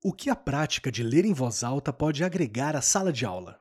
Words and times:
O 0.00 0.12
que 0.12 0.30
a 0.30 0.36
prática 0.36 0.92
de 0.92 1.02
ler 1.02 1.24
em 1.24 1.32
voz 1.32 1.64
alta 1.64 1.92
pode 1.92 2.22
agregar 2.22 2.76
à 2.76 2.80
sala 2.80 3.12
de 3.12 3.26
aula? 3.26 3.58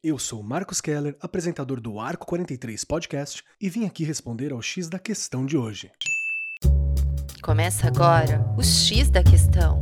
Eu 0.00 0.16
sou 0.16 0.40
Marcos 0.40 0.80
Keller, 0.80 1.16
apresentador 1.20 1.80
do 1.80 1.98
Arco 1.98 2.24
43 2.26 2.84
Podcast, 2.84 3.42
e 3.60 3.68
vim 3.68 3.84
aqui 3.84 4.04
responder 4.04 4.52
ao 4.52 4.62
X 4.62 4.88
da 4.88 5.00
questão 5.00 5.44
de 5.44 5.56
hoje. 5.56 5.90
Começa 7.42 7.88
agora 7.88 8.40
o 8.56 8.62
X 8.62 9.10
da 9.10 9.24
questão. 9.24 9.80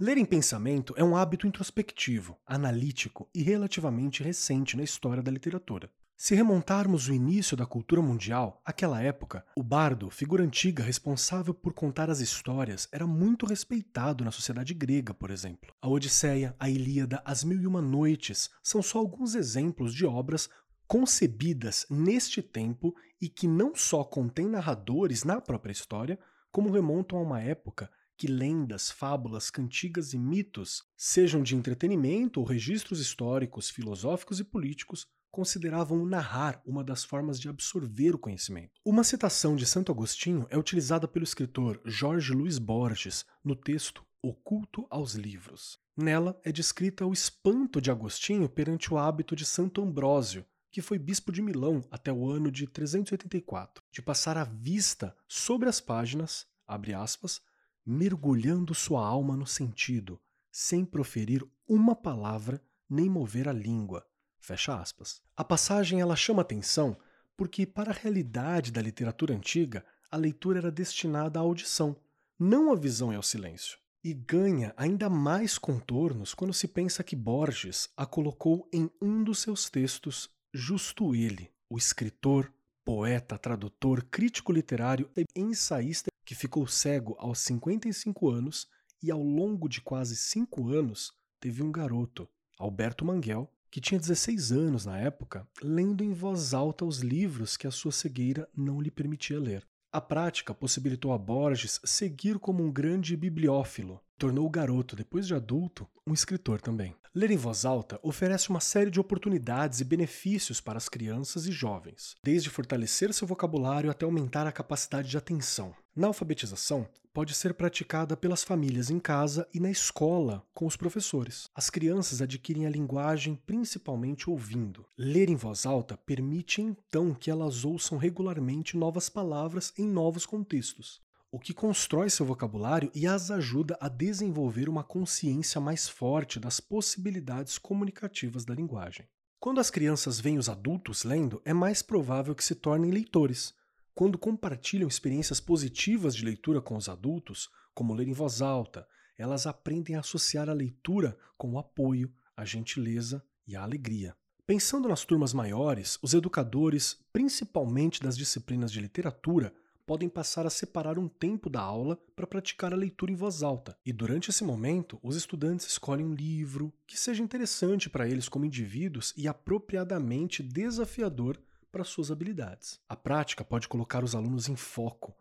Ler 0.00 0.18
em 0.18 0.24
pensamento 0.24 0.92
é 0.96 1.04
um 1.04 1.16
hábito 1.16 1.46
introspectivo, 1.46 2.36
analítico 2.44 3.30
e 3.32 3.44
relativamente 3.44 4.24
recente 4.24 4.76
na 4.76 4.82
história 4.82 5.22
da 5.22 5.30
literatura. 5.30 5.88
Se 6.16 6.34
remontarmos 6.34 7.08
o 7.08 7.12
início 7.12 7.56
da 7.56 7.66
cultura 7.66 8.00
mundial, 8.00 8.62
aquela 8.64 9.02
época, 9.02 9.44
o 9.56 9.64
bardo, 9.64 10.08
figura 10.10 10.44
antiga 10.44 10.82
responsável 10.82 11.52
por 11.52 11.74
contar 11.74 12.08
as 12.08 12.20
histórias, 12.20 12.88
era 12.92 13.04
muito 13.04 13.44
respeitado 13.44 14.24
na 14.24 14.30
sociedade 14.30 14.72
grega, 14.74 15.12
por 15.12 15.30
exemplo. 15.30 15.74
A 15.82 15.88
Odisseia, 15.88 16.54
a 16.58 16.70
Ilíada, 16.70 17.20
as 17.24 17.42
Mil 17.42 17.60
e 17.60 17.66
Uma 17.66 17.82
Noites 17.82 18.48
são 18.62 18.80
só 18.80 18.98
alguns 18.98 19.34
exemplos 19.34 19.92
de 19.92 20.06
obras 20.06 20.48
concebidas 20.86 21.84
neste 21.90 22.40
tempo 22.40 22.94
e 23.20 23.28
que 23.28 23.48
não 23.48 23.74
só 23.74 24.04
contêm 24.04 24.46
narradores 24.46 25.24
na 25.24 25.40
própria 25.40 25.72
história, 25.72 26.18
como 26.52 26.70
remontam 26.70 27.18
a 27.18 27.22
uma 27.22 27.40
época 27.40 27.90
que 28.16 28.28
lendas, 28.28 28.90
fábulas, 28.90 29.50
cantigas 29.50 30.12
e 30.12 30.18
mitos, 30.18 30.84
sejam 30.96 31.42
de 31.42 31.56
entretenimento 31.56 32.38
ou 32.38 32.46
registros 32.46 33.00
históricos, 33.00 33.68
filosóficos 33.68 34.38
e 34.38 34.44
políticos, 34.44 35.08
consideravam 35.34 36.06
narrar 36.06 36.62
uma 36.64 36.84
das 36.84 37.02
formas 37.02 37.40
de 37.40 37.48
absorver 37.48 38.14
o 38.14 38.18
conhecimento. 38.18 38.80
Uma 38.84 39.02
citação 39.02 39.56
de 39.56 39.66
Santo 39.66 39.90
Agostinho 39.90 40.46
é 40.48 40.56
utilizada 40.56 41.08
pelo 41.08 41.24
escritor 41.24 41.80
Jorge 41.84 42.32
Luiz 42.32 42.56
Borges 42.56 43.26
no 43.42 43.56
texto 43.56 44.06
Oculto 44.22 44.86
aos 44.88 45.14
Livros. 45.14 45.76
Nela 45.96 46.40
é 46.44 46.52
descrita 46.52 47.04
o 47.04 47.12
espanto 47.12 47.80
de 47.80 47.90
Agostinho 47.90 48.48
perante 48.48 48.94
o 48.94 48.96
hábito 48.96 49.34
de 49.34 49.44
Santo 49.44 49.82
Ambrósio, 49.82 50.46
que 50.70 50.80
foi 50.80 51.00
bispo 51.00 51.32
de 51.32 51.42
Milão 51.42 51.84
até 51.90 52.12
o 52.12 52.30
ano 52.30 52.48
de 52.48 52.68
384, 52.68 53.82
de 53.90 54.00
passar 54.00 54.38
a 54.38 54.44
vista 54.44 55.16
sobre 55.26 55.68
as 55.68 55.80
páginas, 55.80 56.46
abre 56.64 56.94
aspas, 56.94 57.40
mergulhando 57.84 58.72
sua 58.72 59.04
alma 59.04 59.36
no 59.36 59.48
sentido, 59.48 60.20
sem 60.52 60.84
proferir 60.84 61.44
uma 61.66 61.96
palavra 61.96 62.62
nem 62.88 63.10
mover 63.10 63.48
a 63.48 63.52
língua, 63.52 64.06
Fecha 64.44 64.78
aspas. 64.78 65.22
A 65.34 65.42
passagem 65.42 66.02
ela 66.02 66.14
chama 66.14 66.42
atenção 66.42 66.98
porque, 67.34 67.64
para 67.64 67.90
a 67.90 67.94
realidade 67.94 68.70
da 68.70 68.82
literatura 68.82 69.32
antiga, 69.34 69.82
a 70.10 70.18
leitura 70.18 70.58
era 70.58 70.70
destinada 70.70 71.38
à 71.38 71.42
audição, 71.42 71.96
não 72.38 72.70
à 72.70 72.76
visão 72.76 73.10
e 73.10 73.16
ao 73.16 73.22
silêncio. 73.22 73.78
E 74.04 74.12
ganha 74.12 74.74
ainda 74.76 75.08
mais 75.08 75.56
contornos 75.56 76.34
quando 76.34 76.52
se 76.52 76.68
pensa 76.68 77.02
que 77.02 77.16
Borges 77.16 77.88
a 77.96 78.04
colocou 78.04 78.68
em 78.70 78.90
um 79.00 79.24
dos 79.24 79.38
seus 79.38 79.70
textos, 79.70 80.28
justo 80.52 81.14
ele, 81.14 81.50
o 81.70 81.78
escritor, 81.78 82.52
poeta, 82.84 83.38
tradutor, 83.38 84.04
crítico 84.10 84.52
literário 84.52 85.10
e 85.16 85.24
ensaísta 85.34 86.10
que 86.22 86.34
ficou 86.34 86.66
cego 86.66 87.16
aos 87.18 87.38
55 87.38 88.28
anos 88.28 88.68
e 89.02 89.10
ao 89.10 89.22
longo 89.22 89.70
de 89.70 89.80
quase 89.80 90.14
cinco 90.14 90.68
anos 90.68 91.14
teve 91.40 91.62
um 91.62 91.72
garoto, 91.72 92.28
Alberto 92.58 93.06
Manguel, 93.06 93.50
que 93.74 93.80
tinha 93.80 93.98
16 93.98 94.52
anos 94.52 94.86
na 94.86 94.96
época, 95.00 95.48
lendo 95.60 96.04
em 96.04 96.12
voz 96.12 96.54
alta 96.54 96.84
os 96.84 97.00
livros 97.00 97.56
que 97.56 97.66
a 97.66 97.72
sua 97.72 97.90
cegueira 97.90 98.48
não 98.56 98.80
lhe 98.80 98.88
permitia 98.88 99.36
ler. 99.36 99.66
A 99.92 100.00
prática 100.00 100.54
possibilitou 100.54 101.12
a 101.12 101.18
Borges 101.18 101.80
seguir 101.82 102.38
como 102.38 102.62
um 102.62 102.70
grande 102.70 103.16
bibliófilo. 103.16 104.00
Tornou 104.18 104.46
o 104.46 104.50
garoto, 104.50 104.94
depois 104.94 105.26
de 105.26 105.34
adulto, 105.34 105.88
um 106.06 106.12
escritor 106.12 106.60
também. 106.60 106.94
Ler 107.14 107.30
em 107.30 107.36
voz 107.36 107.64
alta 107.64 107.98
oferece 108.02 108.50
uma 108.50 108.60
série 108.60 108.90
de 108.90 109.00
oportunidades 109.00 109.80
e 109.80 109.84
benefícios 109.84 110.60
para 110.60 110.78
as 110.78 110.88
crianças 110.88 111.46
e 111.46 111.52
jovens, 111.52 112.16
desde 112.22 112.50
fortalecer 112.50 113.12
seu 113.12 113.26
vocabulário 113.26 113.90
até 113.90 114.04
aumentar 114.04 114.46
a 114.46 114.52
capacidade 114.52 115.08
de 115.08 115.16
atenção. 115.16 115.74
Na 115.94 116.08
alfabetização, 116.08 116.88
pode 117.14 117.32
ser 117.32 117.54
praticada 117.54 118.16
pelas 118.16 118.42
famílias 118.42 118.90
em 118.90 118.98
casa 118.98 119.48
e 119.54 119.60
na 119.60 119.70
escola 119.70 120.44
com 120.52 120.66
os 120.66 120.76
professores. 120.76 121.48
As 121.54 121.70
crianças 121.70 122.20
adquirem 122.20 122.66
a 122.66 122.70
linguagem 122.70 123.40
principalmente 123.46 124.28
ouvindo. 124.28 124.84
Ler 124.98 125.30
em 125.30 125.36
voz 125.36 125.64
alta 125.64 125.96
permite 125.96 126.60
então 126.60 127.14
que 127.14 127.30
elas 127.30 127.64
ouçam 127.64 127.96
regularmente 127.96 128.76
novas 128.76 129.08
palavras 129.08 129.72
em 129.78 129.86
novos 129.86 130.26
contextos, 130.26 131.00
o 131.34 131.38
que 131.40 131.52
constrói 131.52 132.08
seu 132.08 132.24
vocabulário 132.24 132.92
e 132.94 133.08
as 133.08 133.28
ajuda 133.28 133.76
a 133.80 133.88
desenvolver 133.88 134.68
uma 134.68 134.84
consciência 134.84 135.60
mais 135.60 135.88
forte 135.88 136.38
das 136.38 136.60
possibilidades 136.60 137.58
comunicativas 137.58 138.44
da 138.44 138.54
linguagem. 138.54 139.08
Quando 139.40 139.58
as 139.58 139.68
crianças 139.68 140.20
veem 140.20 140.38
os 140.38 140.48
adultos 140.48 141.02
lendo, 141.02 141.42
é 141.44 141.52
mais 141.52 141.82
provável 141.82 142.36
que 142.36 142.44
se 142.44 142.54
tornem 142.54 142.92
leitores 142.92 143.52
quando 143.96 144.16
compartilham 144.16 144.86
experiências 144.86 145.40
positivas 145.40 146.14
de 146.14 146.24
leitura 146.24 146.60
com 146.60 146.76
os 146.76 146.88
adultos, 146.88 147.50
como 147.74 147.94
ler 147.94 148.06
em 148.06 148.12
voz 148.12 148.40
alta, 148.40 148.86
elas 149.18 149.44
aprendem 149.44 149.96
a 149.96 150.00
associar 150.00 150.48
a 150.48 150.52
leitura 150.52 151.18
com 151.36 151.54
o 151.54 151.58
apoio, 151.58 152.14
a 152.36 152.44
gentileza 152.44 153.24
e 153.44 153.56
a 153.56 153.62
alegria. 153.64 154.16
Pensando 154.46 154.88
nas 154.88 155.04
turmas 155.04 155.32
maiores, 155.32 155.98
os 156.00 156.14
educadores, 156.14 156.96
principalmente 157.12 158.00
das 158.00 158.16
disciplinas 158.16 158.70
de 158.70 158.80
literatura, 158.80 159.52
podem 159.86 160.08
passar 160.08 160.46
a 160.46 160.50
separar 160.50 160.98
um 160.98 161.08
tempo 161.08 161.50
da 161.50 161.60
aula 161.60 161.98
para 162.16 162.26
praticar 162.26 162.72
a 162.72 162.76
leitura 162.76 163.12
em 163.12 163.16
voz 163.16 163.42
alta. 163.42 163.76
E 163.84 163.92
durante 163.92 164.30
esse 164.30 164.44
momento, 164.44 164.98
os 165.02 165.16
estudantes 165.16 165.66
escolhem 165.66 166.06
um 166.06 166.14
livro 166.14 166.72
que 166.86 166.98
seja 166.98 167.22
interessante 167.22 167.88
para 167.90 168.08
eles 168.08 168.28
como 168.28 168.44
indivíduos 168.44 169.12
e 169.16 169.28
apropriadamente 169.28 170.42
desafiador 170.42 171.38
para 171.70 171.84
suas 171.84 172.10
habilidades. 172.10 172.78
A 172.88 172.96
prática 172.96 173.44
pode 173.44 173.68
colocar 173.68 174.04
os 174.04 174.14
alunos 174.14 174.48
em 174.48 174.56
foco, 174.56 175.14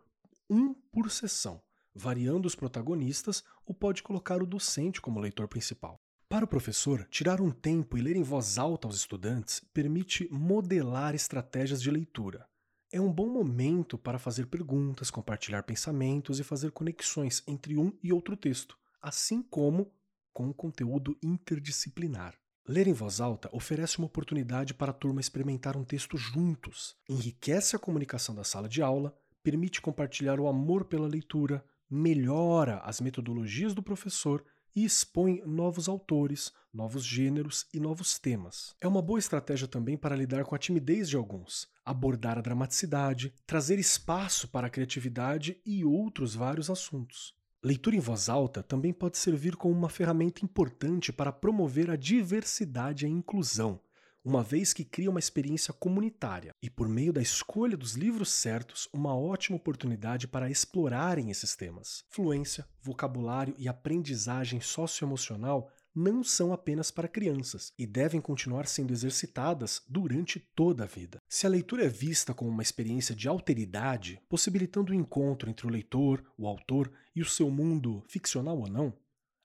um 0.49 0.73
por 0.73 1.09
sessão, 1.09 1.61
variando 1.95 2.45
os 2.45 2.55
protagonistas 2.55 3.43
ou 3.65 3.73
pode 3.73 4.03
colocar 4.03 4.41
o 4.41 4.45
docente 4.45 5.01
como 5.01 5.19
leitor 5.19 5.47
principal. 5.47 5.99
Para 6.29 6.45
o 6.45 6.47
professor, 6.47 7.07
tirar 7.11 7.39
um 7.39 7.51
tempo 7.51 7.97
e 7.97 8.01
ler 8.01 8.15
em 8.15 8.23
voz 8.23 8.57
alta 8.57 8.87
aos 8.87 8.95
estudantes 8.95 9.61
permite 9.73 10.27
modelar 10.31 11.13
estratégias 11.13 11.81
de 11.81 11.91
leitura. 11.91 12.47
É 12.95 13.01
um 13.01 13.11
bom 13.11 13.27
momento 13.27 13.97
para 13.97 14.19
fazer 14.19 14.45
perguntas, 14.45 15.09
compartilhar 15.09 15.63
pensamentos 15.63 16.39
e 16.39 16.43
fazer 16.43 16.69
conexões 16.69 17.41
entre 17.47 17.75
um 17.75 17.91
e 18.03 18.13
outro 18.13 18.37
texto, 18.37 18.77
assim 19.01 19.41
como 19.41 19.91
com 20.31 20.47
o 20.47 20.53
conteúdo 20.53 21.17
interdisciplinar. 21.23 22.35
Ler 22.67 22.87
em 22.87 22.93
voz 22.93 23.19
alta 23.19 23.49
oferece 23.51 23.97
uma 23.97 24.05
oportunidade 24.05 24.75
para 24.75 24.91
a 24.91 24.93
turma 24.93 25.19
experimentar 25.19 25.75
um 25.75 25.83
texto 25.83 26.17
juntos, 26.17 26.95
enriquece 27.09 27.75
a 27.75 27.79
comunicação 27.79 28.35
da 28.35 28.43
sala 28.43 28.69
de 28.69 28.79
aula, 28.83 29.17
permite 29.41 29.81
compartilhar 29.81 30.39
o 30.39 30.47
amor 30.47 30.85
pela 30.85 31.07
leitura, 31.07 31.65
melhora 31.89 32.77
as 32.83 33.01
metodologias 33.01 33.73
do 33.73 33.81
professor 33.81 34.45
e 34.75 34.83
expõe 34.83 35.41
novos 35.45 35.87
autores, 35.87 36.51
novos 36.73 37.05
gêneros 37.05 37.65
e 37.73 37.79
novos 37.79 38.17
temas. 38.17 38.75
É 38.81 38.87
uma 38.87 39.01
boa 39.01 39.19
estratégia 39.19 39.67
também 39.67 39.95
para 39.95 40.15
lidar 40.15 40.43
com 40.43 40.55
a 40.55 40.59
timidez 40.59 41.09
de 41.09 41.15
alguns, 41.15 41.67
abordar 41.85 42.37
a 42.37 42.41
dramaticidade, 42.41 43.33
trazer 43.45 43.77
espaço 43.77 44.47
para 44.47 44.67
a 44.67 44.69
criatividade 44.69 45.61
e 45.65 45.85
outros 45.85 46.33
vários 46.33 46.69
assuntos. 46.69 47.35
Leitura 47.63 47.95
em 47.95 47.99
voz 47.99 48.27
alta 48.27 48.61
também 48.61 48.91
pode 48.91 49.17
servir 49.17 49.55
como 49.55 49.73
uma 49.73 49.89
ferramenta 49.89 50.43
importante 50.43 51.13
para 51.13 51.31
promover 51.31 51.89
a 51.89 51.95
diversidade 51.95 53.05
e 53.05 53.07
a 53.07 53.09
inclusão, 53.09 53.79
uma 54.23 54.41
vez 54.41 54.73
que 54.73 54.85
cria 54.85 55.09
uma 55.09 55.19
experiência 55.19 55.73
comunitária 55.73 56.53
e, 56.61 56.69
por 56.69 56.87
meio 56.87 57.11
da 57.11 57.21
escolha 57.21 57.75
dos 57.75 57.93
livros 57.93 58.29
certos, 58.29 58.87
uma 58.93 59.15
ótima 59.15 59.57
oportunidade 59.57 60.27
para 60.27 60.49
explorarem 60.49 61.29
esses 61.29 61.55
temas. 61.55 62.03
Fluência, 62.09 62.65
vocabulário 62.81 63.53
e 63.57 63.67
aprendizagem 63.67 64.61
socioemocional 64.61 65.69
não 65.95 66.23
são 66.23 66.51
apenas 66.51 66.89
para 66.89 67.07
crianças 67.07 67.71
e 67.77 67.85
devem 67.85 68.19
continuar 68.19 68.65
sendo 68.65 68.91
exercitadas 68.91 69.81
durante 69.87 70.39
toda 70.39 70.85
a 70.85 70.87
vida. 70.87 71.19
Se 71.29 71.45
a 71.45 71.49
leitura 71.49 71.85
é 71.85 71.89
vista 71.89 72.33
como 72.33 72.49
uma 72.49 72.63
experiência 72.63 73.13
de 73.13 73.27
alteridade, 73.27 74.19
possibilitando 74.27 74.91
o 74.91 74.95
encontro 74.95 75.49
entre 75.49 75.67
o 75.67 75.69
leitor, 75.69 76.23
o 76.37 76.47
autor 76.47 76.91
e 77.15 77.21
o 77.21 77.29
seu 77.29 77.51
mundo, 77.51 78.03
ficcional 78.07 78.57
ou 78.57 78.67
não, 78.67 78.93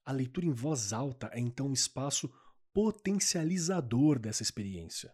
a 0.07 0.13
leitura 0.13 0.47
em 0.47 0.53
voz 0.53 0.93
alta 0.95 1.29
é 1.35 1.41
então 1.41 1.67
um 1.67 1.73
espaço 1.75 2.33
potencializador 2.73 4.19
dessa 4.19 4.43
experiência, 4.43 5.13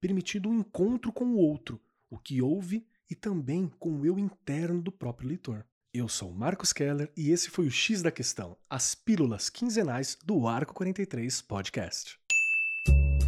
permitindo 0.00 0.48
um 0.48 0.60
encontro 0.60 1.12
com 1.12 1.26
o 1.26 1.36
outro, 1.36 1.80
o 2.10 2.18
que 2.18 2.40
ouve 2.40 2.86
e 3.10 3.14
também 3.14 3.68
com 3.78 4.00
o 4.00 4.06
eu 4.06 4.18
interno 4.18 4.80
do 4.80 4.92
próprio 4.92 5.28
leitor. 5.28 5.66
Eu 5.92 6.08
sou 6.08 6.32
Marcos 6.32 6.72
Keller 6.72 7.10
e 7.16 7.30
esse 7.30 7.50
foi 7.50 7.66
o 7.66 7.70
X 7.70 8.02
da 8.02 8.10
Questão, 8.10 8.56
as 8.68 8.94
pílulas 8.94 9.48
quinzenais 9.48 10.16
do 10.24 10.46
Arco 10.46 10.74
43 10.74 11.40
Podcast. 11.42 12.18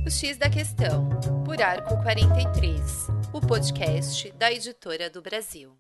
O 0.06 0.10
X 0.10 0.37
da 0.37 0.48
Questão, 0.48 1.08
por 1.44 1.60
Arco 1.60 1.96
43, 2.02 3.08
o 3.32 3.40
podcast 3.40 4.31
da 4.32 4.52
editora 4.52 5.10
do 5.10 5.20
Brasil. 5.20 5.76